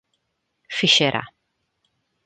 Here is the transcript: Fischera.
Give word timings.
Fischera. 0.77 1.23